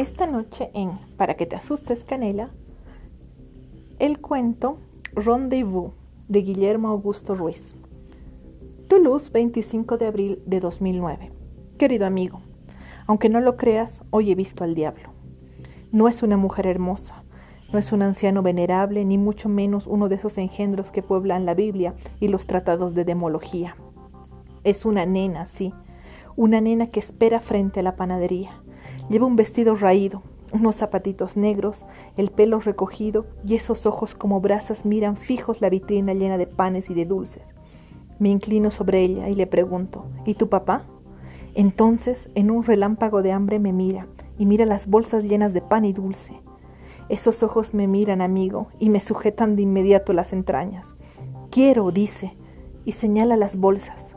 Esta 0.00 0.26
noche 0.26 0.70
en 0.72 0.92
Para 1.18 1.34
que 1.34 1.44
te 1.44 1.56
asustes, 1.56 2.04
Canela, 2.04 2.48
el 3.98 4.18
cuento 4.18 4.78
Rendezvous 5.12 5.92
de 6.26 6.40
Guillermo 6.40 6.88
Augusto 6.88 7.34
Ruiz. 7.34 7.74
Toulouse, 8.88 9.30
25 9.30 9.98
de 9.98 10.06
abril 10.06 10.42
de 10.46 10.58
2009. 10.60 11.32
Querido 11.76 12.06
amigo, 12.06 12.40
aunque 13.06 13.28
no 13.28 13.40
lo 13.40 13.58
creas, 13.58 14.02
hoy 14.08 14.30
he 14.30 14.34
visto 14.34 14.64
al 14.64 14.74
diablo. 14.74 15.10
No 15.92 16.08
es 16.08 16.22
una 16.22 16.38
mujer 16.38 16.66
hermosa, 16.66 17.22
no 17.70 17.78
es 17.78 17.92
un 17.92 18.00
anciano 18.00 18.42
venerable, 18.42 19.04
ni 19.04 19.18
mucho 19.18 19.50
menos 19.50 19.86
uno 19.86 20.08
de 20.08 20.14
esos 20.14 20.38
engendros 20.38 20.92
que 20.92 21.02
pueblan 21.02 21.44
la 21.44 21.52
Biblia 21.52 21.94
y 22.20 22.28
los 22.28 22.46
tratados 22.46 22.94
de 22.94 23.04
demología. 23.04 23.76
Es 24.64 24.86
una 24.86 25.04
nena, 25.04 25.44
sí, 25.44 25.74
una 26.36 26.62
nena 26.62 26.86
que 26.86 27.00
espera 27.00 27.38
frente 27.40 27.80
a 27.80 27.82
la 27.82 27.96
panadería. 27.96 28.62
Lleva 29.10 29.26
un 29.26 29.34
vestido 29.34 29.74
raído, 29.74 30.22
unos 30.52 30.76
zapatitos 30.76 31.36
negros, 31.36 31.84
el 32.16 32.30
pelo 32.30 32.60
recogido 32.60 33.26
y 33.44 33.56
esos 33.56 33.84
ojos 33.84 34.14
como 34.14 34.40
brasas 34.40 34.84
miran 34.86 35.16
fijos 35.16 35.60
la 35.60 35.68
vitrina 35.68 36.14
llena 36.14 36.38
de 36.38 36.46
panes 36.46 36.90
y 36.90 36.94
de 36.94 37.06
dulces. 37.06 37.42
Me 38.20 38.28
inclino 38.28 38.70
sobre 38.70 39.02
ella 39.02 39.28
y 39.28 39.34
le 39.34 39.48
pregunto, 39.48 40.06
¿y 40.24 40.34
tu 40.34 40.48
papá? 40.48 40.84
Entonces, 41.56 42.30
en 42.36 42.52
un 42.52 42.62
relámpago 42.62 43.20
de 43.22 43.32
hambre 43.32 43.58
me 43.58 43.72
mira 43.72 44.06
y 44.38 44.46
mira 44.46 44.64
las 44.64 44.86
bolsas 44.86 45.24
llenas 45.24 45.52
de 45.54 45.62
pan 45.62 45.84
y 45.84 45.92
dulce. 45.92 46.40
Esos 47.08 47.42
ojos 47.42 47.74
me 47.74 47.88
miran, 47.88 48.22
amigo, 48.22 48.68
y 48.78 48.90
me 48.90 49.00
sujetan 49.00 49.56
de 49.56 49.62
inmediato 49.62 50.12
las 50.12 50.32
entrañas. 50.32 50.94
Quiero, 51.50 51.90
dice, 51.90 52.36
y 52.84 52.92
señala 52.92 53.36
las 53.36 53.56
bolsas. 53.56 54.14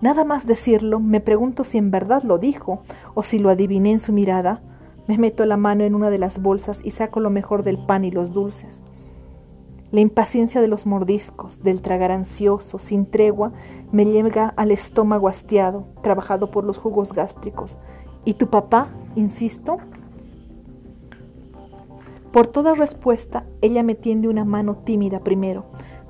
Nada 0.00 0.24
más 0.24 0.46
decirlo, 0.46 1.00
me 1.00 1.20
pregunto 1.20 1.64
si 1.64 1.78
en 1.78 1.90
verdad 1.90 2.22
lo 2.22 2.38
dijo 2.38 2.80
o 3.14 3.22
si 3.22 3.38
lo 3.38 3.48
adiviné 3.48 3.92
en 3.92 4.00
su 4.00 4.12
mirada. 4.12 4.60
Me 5.06 5.16
meto 5.16 5.46
la 5.46 5.56
mano 5.56 5.84
en 5.84 5.94
una 5.94 6.10
de 6.10 6.18
las 6.18 6.42
bolsas 6.42 6.84
y 6.84 6.90
saco 6.90 7.20
lo 7.20 7.30
mejor 7.30 7.62
del 7.62 7.78
pan 7.78 8.04
y 8.04 8.10
los 8.10 8.32
dulces. 8.32 8.82
La 9.92 10.00
impaciencia 10.00 10.60
de 10.60 10.68
los 10.68 10.84
mordiscos, 10.84 11.62
del 11.62 11.80
tragar 11.80 12.10
ansioso, 12.10 12.78
sin 12.78 13.06
tregua, 13.06 13.52
me 13.92 14.04
llega 14.04 14.52
al 14.56 14.72
estómago 14.72 15.28
hastiado, 15.28 15.86
trabajado 16.02 16.50
por 16.50 16.64
los 16.64 16.76
jugos 16.76 17.12
gástricos. 17.12 17.78
¿Y 18.24 18.34
tu 18.34 18.48
papá? 18.48 18.88
insisto. 19.14 19.78
Por 22.32 22.48
toda 22.48 22.74
respuesta, 22.74 23.46
ella 23.62 23.82
me 23.82 23.94
tiende 23.94 24.28
una 24.28 24.44
mano 24.44 24.76
tímida 24.76 25.20
primero, 25.20 25.64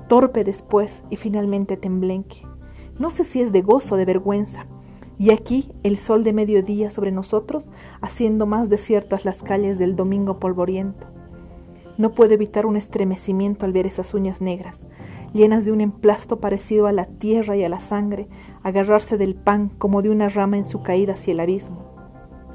torpe 0.09 0.43
después 0.43 1.03
y 1.09 1.15
finalmente 1.15 1.77
temblenque. 1.77 2.46
No 2.99 3.11
sé 3.11 3.23
si 3.23 3.41
es 3.41 3.51
de 3.51 3.61
gozo 3.61 3.93
o 3.93 3.97
de 3.97 4.05
vergüenza. 4.05 4.65
Y 5.19 5.31
aquí 5.31 5.71
el 5.83 5.97
sol 5.97 6.23
de 6.23 6.33
mediodía 6.33 6.89
sobre 6.89 7.11
nosotros, 7.11 7.71
haciendo 8.01 8.45
más 8.45 8.69
desiertas 8.69 9.23
las 9.23 9.43
calles 9.43 9.77
del 9.77 9.95
domingo 9.95 10.39
polvoriento. 10.39 11.07
No 11.97 12.11
puedo 12.11 12.33
evitar 12.33 12.65
un 12.65 12.75
estremecimiento 12.75 13.65
al 13.65 13.73
ver 13.73 13.87
esas 13.87 14.13
uñas 14.13 14.41
negras, 14.41 14.87
llenas 15.33 15.65
de 15.65 15.71
un 15.71 15.81
emplasto 15.81 16.39
parecido 16.39 16.85
a 16.87 16.91
la 16.91 17.05
tierra 17.05 17.55
y 17.55 17.63
a 17.63 17.69
la 17.69 17.79
sangre, 17.79 18.27
agarrarse 18.63 19.17
del 19.17 19.35
pan 19.35 19.69
como 19.77 20.01
de 20.01 20.09
una 20.09 20.29
rama 20.29 20.57
en 20.57 20.67
su 20.67 20.83
caída 20.83 21.13
hacia 21.13 21.33
el 21.33 21.39
abismo. 21.39 21.85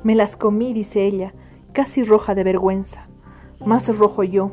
Me 0.05 0.15
las 0.15 0.37
comí, 0.37 0.73
dice 0.73 1.07
ella, 1.07 1.35
casi 1.73 2.05
roja 2.05 2.37
de 2.37 2.45
vergüenza, 2.45 3.09
más 3.65 3.97
rojo 3.97 4.23
yo, 4.23 4.53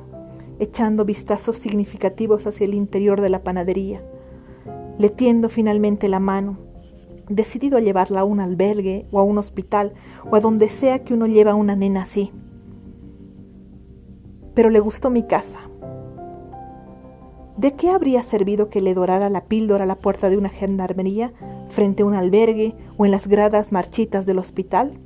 echando 0.59 1.05
vistazos 1.05 1.57
significativos 1.57 2.47
hacia 2.47 2.65
el 2.65 2.73
interior 2.73 3.21
de 3.21 3.29
la 3.29 3.43
panadería 3.43 4.01
le 4.99 5.09
tiendo 5.09 5.47
finalmente 5.47 6.09
la 6.09 6.19
mano, 6.19 6.57
decidido 7.29 7.77
a 7.77 7.81
llevarla 7.81 8.19
a 8.19 8.23
un 8.25 8.41
albergue 8.41 9.07
o 9.11 9.19
a 9.19 9.23
un 9.23 9.37
hospital 9.37 9.93
o 10.29 10.35
a 10.35 10.41
donde 10.41 10.69
sea 10.69 11.05
que 11.05 11.13
uno 11.13 11.25
lleva 11.25 11.51
a 11.51 11.55
una 11.55 11.77
nena 11.77 12.01
así. 12.01 12.31
Pero 14.53 14.69
le 14.69 14.81
gustó 14.81 15.09
mi 15.09 15.23
casa. 15.23 15.61
¿De 17.55 17.75
qué 17.75 17.89
habría 17.89 18.23
servido 18.23 18.69
que 18.69 18.81
le 18.81 18.93
dorara 18.93 19.29
la 19.29 19.45
píldora 19.45 19.85
a 19.85 19.87
la 19.87 19.99
puerta 19.99 20.29
de 20.29 20.37
una 20.37 20.49
gendarmería, 20.49 21.31
frente 21.69 22.03
a 22.03 22.05
un 22.05 22.13
albergue 22.13 22.75
o 22.97 23.05
en 23.05 23.11
las 23.11 23.27
gradas 23.27 23.71
marchitas 23.71 24.25
del 24.25 24.39
hospital? 24.39 24.99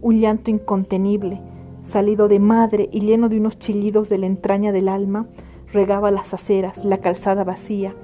Un 0.00 0.18
llanto 0.18 0.50
incontenible, 0.50 1.42
salido 1.82 2.26
de 2.28 2.38
madre 2.38 2.88
y 2.90 3.00
lleno 3.00 3.28
de 3.28 3.36
unos 3.36 3.58
chillidos 3.58 4.08
de 4.08 4.16
la 4.16 4.26
entraña 4.26 4.72
del 4.72 4.88
alma, 4.88 5.26
regaba 5.72 6.10
las 6.10 6.32
aceras, 6.32 6.84
la 6.86 6.98
calzada 6.98 7.44
vacía, 7.44 7.94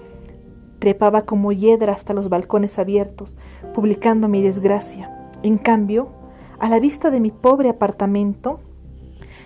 Trepaba 0.86 1.22
como 1.22 1.50
hiedra 1.50 1.94
hasta 1.94 2.14
los 2.14 2.28
balcones 2.28 2.78
abiertos, 2.78 3.36
publicando 3.74 4.28
mi 4.28 4.40
desgracia. 4.40 5.32
En 5.42 5.58
cambio, 5.58 6.10
a 6.60 6.68
la 6.68 6.78
vista 6.78 7.10
de 7.10 7.18
mi 7.18 7.32
pobre 7.32 7.70
apartamento, 7.70 8.60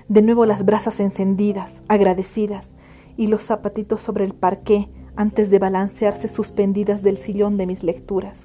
de 0.06 0.20
nuevo 0.20 0.44
las 0.44 0.66
brasas 0.66 1.00
encendidas, 1.00 1.82
agradecidas, 1.88 2.74
y 3.16 3.28
los 3.28 3.42
zapatitos 3.42 4.02
sobre 4.02 4.24
el 4.24 4.34
parqué 4.34 4.90
antes 5.16 5.48
de 5.48 5.58
balancearse 5.58 6.28
suspendidas 6.28 7.00
del 7.00 7.16
sillón 7.16 7.56
de 7.56 7.66
mis 7.66 7.84
lecturas. 7.84 8.44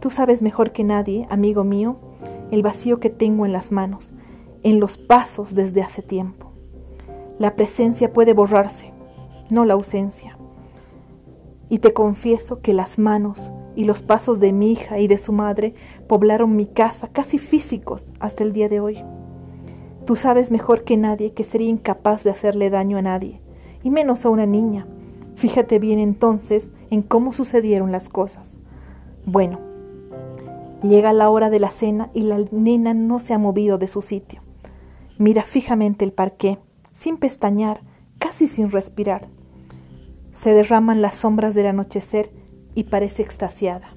Tú 0.00 0.08
sabes 0.08 0.40
mejor 0.40 0.72
que 0.72 0.84
nadie, 0.84 1.26
amigo 1.28 1.64
mío, 1.64 1.98
el 2.50 2.62
vacío 2.62 2.98
que 2.98 3.10
tengo 3.10 3.44
en 3.44 3.52
las 3.52 3.72
manos, 3.72 4.14
en 4.62 4.80
los 4.80 4.96
pasos 4.96 5.54
desde 5.54 5.82
hace 5.82 6.00
tiempo. 6.00 6.50
La 7.38 7.56
presencia 7.56 8.10
puede 8.10 8.32
borrarse, 8.32 8.90
no 9.50 9.66
la 9.66 9.74
ausencia 9.74 10.39
y 11.70 11.78
te 11.78 11.94
confieso 11.94 12.60
que 12.60 12.74
las 12.74 12.98
manos 12.98 13.50
y 13.76 13.84
los 13.84 14.02
pasos 14.02 14.40
de 14.40 14.52
mi 14.52 14.72
hija 14.72 14.98
y 14.98 15.08
de 15.08 15.16
su 15.16 15.32
madre 15.32 15.74
poblaron 16.08 16.56
mi 16.56 16.66
casa 16.66 17.08
casi 17.08 17.38
físicos 17.38 18.12
hasta 18.18 18.42
el 18.42 18.52
día 18.52 18.68
de 18.68 18.80
hoy. 18.80 19.02
Tú 20.04 20.16
sabes 20.16 20.50
mejor 20.50 20.84
que 20.84 20.96
nadie 20.96 21.32
que 21.32 21.44
sería 21.44 21.68
incapaz 21.68 22.24
de 22.24 22.30
hacerle 22.30 22.68
daño 22.68 22.98
a 22.98 23.02
nadie, 23.02 23.40
y 23.82 23.90
menos 23.90 24.26
a 24.26 24.28
una 24.28 24.44
niña. 24.44 24.86
Fíjate 25.36 25.78
bien 25.78 26.00
entonces 26.00 26.72
en 26.90 27.02
cómo 27.02 27.32
sucedieron 27.32 27.92
las 27.92 28.08
cosas. 28.08 28.58
Bueno, 29.24 29.60
llega 30.82 31.12
la 31.12 31.30
hora 31.30 31.48
de 31.48 31.60
la 31.60 31.70
cena 31.70 32.10
y 32.12 32.22
la 32.22 32.38
nena 32.50 32.92
no 32.92 33.20
se 33.20 33.32
ha 33.32 33.38
movido 33.38 33.78
de 33.78 33.88
su 33.88 34.02
sitio. 34.02 34.42
Mira 35.18 35.44
fijamente 35.44 36.04
el 36.04 36.12
parqué, 36.12 36.58
sin 36.90 37.16
pestañear, 37.16 37.82
casi 38.18 38.48
sin 38.48 38.70
respirar. 38.70 39.28
Se 40.32 40.54
derraman 40.54 41.02
las 41.02 41.16
sombras 41.16 41.54
del 41.54 41.66
anochecer 41.66 42.30
y 42.74 42.84
parece 42.84 43.22
extasiada. 43.22 43.96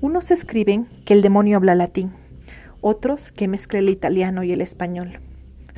Unos 0.00 0.32
escriben 0.32 0.86
que 1.04 1.14
el 1.14 1.22
demonio 1.22 1.56
habla 1.56 1.76
latín, 1.76 2.12
otros 2.80 3.30
que 3.30 3.46
mezcla 3.46 3.78
el 3.78 3.88
italiano 3.88 4.42
y 4.42 4.52
el 4.52 4.60
español. 4.60 5.20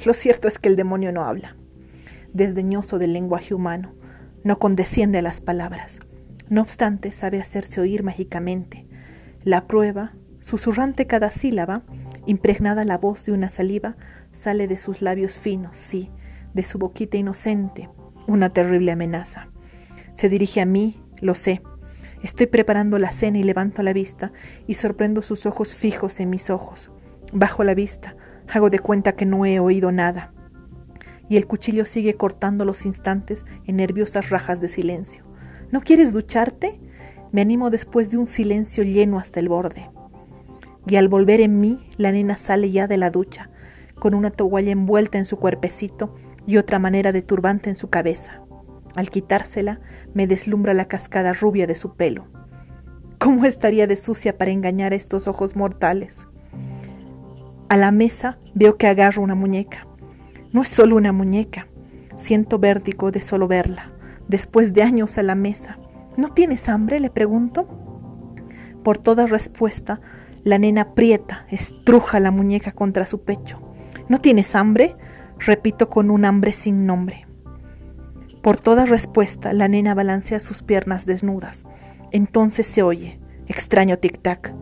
Lo 0.05 0.15
cierto 0.15 0.49
es 0.49 0.59
que 0.59 0.71
el 0.71 0.77
demonio 0.77 1.13
no 1.13 1.25
habla, 1.25 1.57
desdeñoso 2.33 2.99
del 2.99 3.13
lenguaje 3.13 3.55
humano, 3.55 3.93
no 4.43 4.59
condesciende 4.59 5.19
a 5.19 5.23
las 5.23 5.41
palabras. 5.41 6.01
No 6.49 6.63
obstante, 6.63 7.13
sabe 7.13 7.41
hacerse 7.41 7.81
oír 7.81 8.03
mágicamente. 8.03 8.87
La 9.45 9.67
prueba 9.67 10.15
Susurrante 10.45 11.07
cada 11.07 11.31
sílaba, 11.31 11.81
impregnada 12.27 12.85
la 12.85 12.99
voz 12.99 13.25
de 13.25 13.33
una 13.33 13.49
saliva, 13.49 13.97
sale 14.31 14.69
de 14.69 14.77
sus 14.77 15.01
labios 15.01 15.39
finos, 15.39 15.75
sí, 15.75 16.11
de 16.53 16.67
su 16.67 16.77
boquita 16.77 17.17
inocente, 17.17 17.89
una 18.27 18.51
terrible 18.51 18.93
amenaza. 18.93 19.49
Se 20.13 20.29
dirige 20.29 20.61
a 20.61 20.67
mí, 20.67 21.03
lo 21.23 21.35
sé. 21.35 21.63
Estoy 22.23 22.45
preparando 22.45 22.99
la 22.99 23.11
cena 23.11 23.39
y 23.39 23.43
levanto 23.43 23.83
la 23.83 23.95
vista 23.95 24.33
y 24.67 24.75
sorprendo 24.75 25.23
sus 25.23 25.47
ojos 25.47 25.75
fijos 25.75 26.21
en 26.21 26.29
mis 26.29 26.51
ojos. 26.51 26.91
Bajo 27.33 27.65
la 27.65 27.73
vista, 27.73 28.15
hago 28.47 28.69
de 28.69 28.81
cuenta 28.81 29.13
que 29.13 29.25
no 29.25 29.47
he 29.47 29.61
oído 29.61 29.93
nada. 29.93 30.35
Y 31.31 31.39
el 31.39 31.47
cuchillo 31.47 31.87
sigue 31.87 32.17
cortando 32.17 32.67
los 32.67 32.85
instantes 32.85 33.47
en 33.65 33.77
nerviosas 33.77 34.29
rajas 34.29 34.61
de 34.61 34.69
silencio. 34.69 35.25
¿No 35.71 35.81
quieres 35.81 36.13
ducharte? 36.13 36.79
Me 37.33 37.41
animo 37.41 37.71
después 37.71 38.11
de 38.11 38.19
un 38.19 38.27
silencio 38.27 38.85
lleno 38.85 39.19
hasta 39.19 39.41
el 39.41 39.49
borde 39.49 39.89
y 40.87 40.97
al 40.97 41.09
volver 41.09 41.41
en 41.41 41.61
mí 41.61 41.79
la 41.97 42.13
nena 42.13 42.37
sale 42.37 42.71
ya 42.71 42.87
de 42.87 42.97
la 42.97 43.11
ducha, 43.11 43.51
con 43.99 44.15
una 44.15 44.31
toalla 44.31 44.73
envuelta 44.73 45.19
en 45.19 45.25
su 45.25 45.39
cuerpecito 45.39 46.15
y 46.47 46.57
otra 46.57 46.79
manera 46.79 47.13
de 47.13 47.23
turbante 47.23 47.71
en 47.71 47.77
su 47.77 47.89
cabeza. 47.89 48.43
Al 48.95 49.11
quitársela 49.11 49.81
me 50.13 50.27
deslumbra 50.27 50.75
la 50.75 50.87
cascada 50.87 51.33
rubia 51.33 51.67
de 51.67 51.75
su 51.75 51.95
pelo. 51.95 52.27
¿Cómo 53.19 53.45
estaría 53.45 53.87
de 53.87 53.97
sucia 53.97 54.37
para 54.37 54.51
engañar 54.51 54.93
a 54.93 54.97
estos 54.97 55.27
ojos 55.27 55.57
mortales? 55.57 56.29
A 57.69 57.77
la 57.77 57.91
mesa 57.91 58.39
veo 58.55 58.77
que 58.77 58.87
agarro 58.87 59.23
una 59.23 59.35
muñeca. 59.35 59.87
No 60.53 60.63
es 60.63 60.69
solo 60.69 60.97
una 60.97 61.13
muñeca. 61.13 61.67
Siento 62.17 62.59
vértigo 62.59 63.11
de 63.11 63.23
solo 63.23 63.49
verla. 63.49 63.91
Después 64.29 64.75
de 64.75 64.83
años 64.83 65.19
a 65.19 65.23
la 65.23 65.35
mesa. 65.35 65.79
¿No 66.17 66.29
tienes 66.29 66.69
hambre? 66.69 67.01
le 67.01 67.11
pregunto. 67.11 67.67
Por 68.85 68.99
toda 68.99 69.27
respuesta, 69.27 70.01
la 70.45 70.59
nena 70.59 70.83
aprieta, 70.83 71.47
estruja 71.51 72.21
la 72.21 72.31
muñeca 72.31 72.73
contra 72.73 73.07
su 73.07 73.23
pecho. 73.23 73.61
¿No 74.09 74.21
tienes 74.21 74.55
hambre? 74.55 74.95
Repito 75.39 75.89
con 75.89 76.11
un 76.11 76.27
hambre 76.27 76.53
sin 76.53 76.87
nombre. 76.87 77.27
Por 78.43 78.59
toda 78.59 78.85
respuesta, 78.85 79.55
la 79.55 79.69
nena 79.69 79.95
balancea 79.95 80.39
sus 80.39 80.63
piernas 80.63 81.07
desnudas. 81.07 81.65
Entonces 82.13 82.67
se 82.67 82.83
oye, 82.83 83.19
extraño 83.47 83.97
tic-tac, 83.97 84.55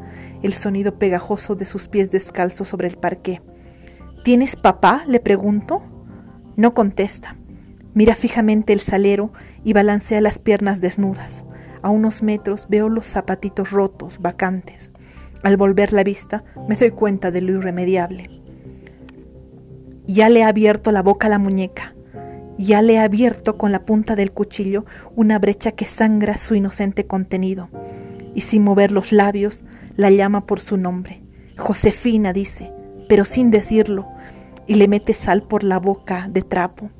el 0.43 0.55
sonido 0.55 0.99
pegajoso 0.99 1.57
de 1.57 1.65
sus 1.65 1.89
pies 1.89 2.13
descalzos 2.13 2.69
sobre 2.69 2.87
el 2.87 2.97
parqué. 2.97 3.43
¿Tienes 4.23 4.55
papá? 4.55 5.03
le 5.09 5.19
pregunto. 5.19 5.83
No 6.55 6.75
contesta. 6.75 7.37
Mira 7.93 8.15
fijamente 8.15 8.73
el 8.73 8.81
salero 8.81 9.33
y 9.65 9.73
balancea 9.73 10.21
las 10.21 10.39
piernas 10.39 10.81
desnudas. 10.81 11.45
A 11.83 11.91
unos 11.91 12.23
metros 12.23 12.67
veo 12.69 12.89
los 12.89 13.09
zapatitos 13.09 13.73
rotos, 13.73 14.19
vacantes. 14.21 14.92
Al 15.43 15.57
volver 15.57 15.93
la 15.93 16.05
vista 16.05 16.45
me 16.69 16.77
doy 16.77 16.91
cuenta 16.91 17.31
de 17.31 17.41
lo 17.41 17.59
irremediable. 17.59 18.31
Ya 20.07 20.29
le 20.29 20.45
ha 20.45 20.49
abierto 20.49 20.93
la 20.93 21.03
boca 21.03 21.27
a 21.27 21.31
la 21.31 21.39
muñeca. 21.39 21.95
Ya 22.59 22.83
le 22.83 22.99
ha 22.99 23.05
abierto 23.05 23.57
con 23.57 23.73
la 23.73 23.85
punta 23.85 24.15
del 24.15 24.33
cuchillo 24.33 24.85
una 25.17 25.39
brecha 25.39 25.73
que 25.73 25.87
sangra 25.87 26.39
su 26.39 26.55
inocente 26.55 27.07
contenido. 27.07 27.71
Y 28.35 28.43
sin 28.43 28.63
mover 28.63 28.93
los 28.93 29.13
labios, 29.13 29.65
la 29.97 30.11
llama 30.11 30.47
por 30.47 30.61
su 30.61 30.77
nombre. 30.77 31.23
Josefina 31.59 32.33
dice, 32.33 32.73
pero 33.09 33.25
sin 33.25 33.51
decirlo, 33.51 34.07
y 34.67 34.75
le 34.75 34.89
mete 34.89 35.15
sal 35.15 35.43
por 35.43 35.65
la 35.65 35.79
boca 35.79 36.29
de 36.31 36.43
trapo. 36.43 36.91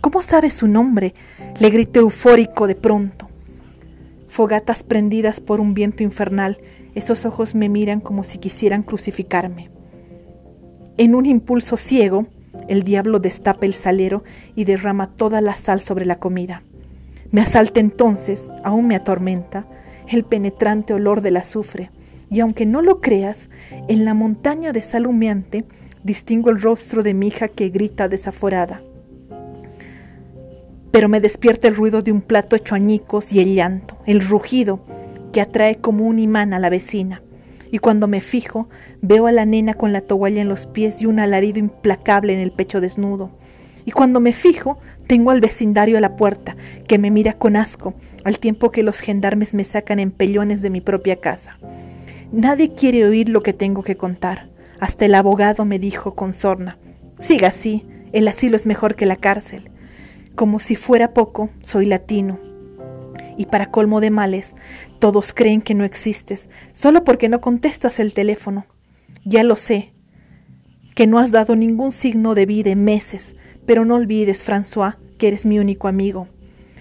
¿Cómo 0.00 0.22
sabe 0.22 0.50
su 0.50 0.66
nombre? 0.66 1.14
le 1.60 1.70
grito 1.70 2.00
eufórico 2.00 2.66
de 2.66 2.74
pronto. 2.74 3.28
Fogatas 4.32 4.82
prendidas 4.82 5.40
por 5.40 5.60
un 5.60 5.74
viento 5.74 6.02
infernal, 6.02 6.56
esos 6.94 7.26
ojos 7.26 7.54
me 7.54 7.68
miran 7.68 8.00
como 8.00 8.24
si 8.24 8.38
quisieran 8.38 8.82
crucificarme. 8.82 9.68
En 10.96 11.14
un 11.14 11.26
impulso 11.26 11.76
ciego, 11.76 12.26
el 12.66 12.82
diablo 12.82 13.18
destapa 13.18 13.66
el 13.66 13.74
salero 13.74 14.24
y 14.56 14.64
derrama 14.64 15.08
toda 15.08 15.42
la 15.42 15.54
sal 15.56 15.82
sobre 15.82 16.06
la 16.06 16.18
comida. 16.18 16.62
Me 17.30 17.42
asalta 17.42 17.80
entonces, 17.80 18.50
aún 18.64 18.86
me 18.86 18.96
atormenta, 18.96 19.66
el 20.08 20.24
penetrante 20.24 20.94
olor 20.94 21.20
del 21.20 21.36
azufre, 21.36 21.90
y 22.30 22.40
aunque 22.40 22.64
no 22.64 22.80
lo 22.80 23.02
creas, 23.02 23.50
en 23.86 24.06
la 24.06 24.14
montaña 24.14 24.72
de 24.72 24.82
sal 24.82 25.06
humeante 25.06 25.66
distingo 26.04 26.48
el 26.48 26.62
rostro 26.62 27.02
de 27.02 27.12
mi 27.12 27.26
hija 27.26 27.48
que 27.48 27.68
grita 27.68 28.08
desaforada 28.08 28.80
pero 30.92 31.08
me 31.08 31.20
despierta 31.20 31.66
el 31.66 31.74
ruido 31.74 32.02
de 32.02 32.12
un 32.12 32.20
plato 32.20 32.54
hecho 32.54 32.76
añicos 32.76 33.32
y 33.32 33.40
el 33.40 33.54
llanto, 33.54 33.96
el 34.06 34.20
rugido 34.20 34.80
que 35.32 35.40
atrae 35.40 35.76
como 35.76 36.06
un 36.06 36.18
imán 36.18 36.52
a 36.52 36.60
la 36.60 36.68
vecina. 36.68 37.22
Y 37.72 37.78
cuando 37.78 38.06
me 38.06 38.20
fijo, 38.20 38.68
veo 39.00 39.26
a 39.26 39.32
la 39.32 39.46
nena 39.46 39.72
con 39.72 39.94
la 39.94 40.02
toalla 40.02 40.42
en 40.42 40.50
los 40.50 40.66
pies 40.66 41.00
y 41.00 41.06
un 41.06 41.18
alarido 41.18 41.58
implacable 41.58 42.34
en 42.34 42.40
el 42.40 42.52
pecho 42.52 42.82
desnudo. 42.82 43.30
Y 43.86 43.92
cuando 43.92 44.20
me 44.20 44.34
fijo, 44.34 44.78
tengo 45.06 45.30
al 45.30 45.40
vecindario 45.40 45.96
a 45.96 46.02
la 46.02 46.14
puerta, 46.16 46.54
que 46.86 46.98
me 46.98 47.10
mira 47.10 47.32
con 47.32 47.56
asco, 47.56 47.94
al 48.24 48.38
tiempo 48.38 48.70
que 48.70 48.82
los 48.82 49.00
gendarmes 49.00 49.54
me 49.54 49.64
sacan 49.64 49.98
en 49.98 50.10
pellones 50.10 50.60
de 50.60 50.68
mi 50.68 50.82
propia 50.82 51.16
casa. 51.16 51.58
Nadie 52.30 52.74
quiere 52.74 53.06
oír 53.06 53.30
lo 53.30 53.42
que 53.42 53.54
tengo 53.54 53.82
que 53.82 53.96
contar. 53.96 54.50
Hasta 54.78 55.06
el 55.06 55.14
abogado 55.14 55.64
me 55.64 55.78
dijo 55.78 56.14
con 56.14 56.34
sorna, 56.34 56.76
siga 57.18 57.48
así, 57.48 57.86
el 58.12 58.28
asilo 58.28 58.56
es 58.56 58.66
mejor 58.66 58.94
que 58.94 59.06
la 59.06 59.16
cárcel. 59.16 59.71
Como 60.34 60.60
si 60.60 60.76
fuera 60.76 61.12
poco, 61.12 61.50
soy 61.62 61.84
latino. 61.84 62.38
Y 63.36 63.46
para 63.46 63.70
colmo 63.70 64.00
de 64.00 64.10
males, 64.10 64.54
todos 64.98 65.34
creen 65.34 65.60
que 65.60 65.74
no 65.74 65.84
existes, 65.84 66.48
solo 66.72 67.04
porque 67.04 67.28
no 67.28 67.40
contestas 67.40 68.00
el 68.00 68.14
teléfono. 68.14 68.66
Ya 69.24 69.42
lo 69.42 69.56
sé, 69.56 69.92
que 70.94 71.06
no 71.06 71.18
has 71.18 71.32
dado 71.32 71.54
ningún 71.54 71.92
signo 71.92 72.34
de 72.34 72.46
vida 72.46 72.70
en 72.70 72.82
meses, 72.82 73.36
pero 73.66 73.84
no 73.84 73.96
olvides, 73.96 74.42
François, 74.46 74.96
que 75.18 75.28
eres 75.28 75.44
mi 75.44 75.58
único 75.58 75.86
amigo. 75.86 76.28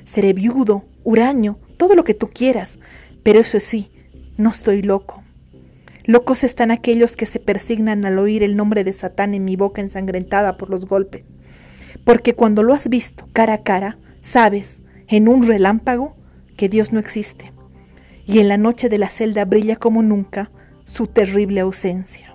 Seré 0.05 0.31
viudo, 0.31 0.85
huraño, 1.03 1.59
todo 1.75 1.93
lo 1.93 2.05
que 2.05 2.13
tú 2.13 2.29
quieras, 2.29 2.79
pero 3.21 3.39
eso 3.41 3.59
sí, 3.59 3.91
no 4.37 4.49
estoy 4.49 4.81
loco. 4.81 5.23
Locos 6.05 6.45
están 6.45 6.71
aquellos 6.71 7.17
que 7.17 7.25
se 7.25 7.39
persignan 7.39 8.05
al 8.05 8.17
oír 8.17 8.43
el 8.43 8.55
nombre 8.55 8.83
de 8.85 8.93
Satán 8.93 9.33
en 9.33 9.43
mi 9.43 9.57
boca 9.57 9.81
ensangrentada 9.81 10.57
por 10.57 10.69
los 10.69 10.85
golpes 10.85 11.23
porque 12.03 12.33
cuando 12.33 12.63
lo 12.63 12.73
has 12.73 12.89
visto 12.89 13.27
cara 13.33 13.53
a 13.53 13.63
cara, 13.63 13.97
sabes, 14.21 14.81
en 15.07 15.27
un 15.27 15.43
relámpago, 15.43 16.15
que 16.57 16.69
Dios 16.69 16.93
no 16.93 16.99
existe, 16.99 17.53
y 18.25 18.39
en 18.39 18.47
la 18.47 18.57
noche 18.57 18.89
de 18.89 18.97
la 18.97 19.09
celda 19.09 19.45
brilla 19.45 19.75
como 19.75 20.03
nunca 20.03 20.51
su 20.85 21.07
terrible 21.07 21.61
ausencia. 21.61 22.30